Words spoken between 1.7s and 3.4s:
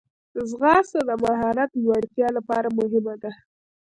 لوړتیا لپاره مهمه ده